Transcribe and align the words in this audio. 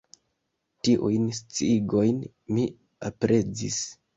Tiujn 0.87 1.27
sciigojn 1.41 2.25
mi 2.57 2.67
aprezis. 3.11 3.81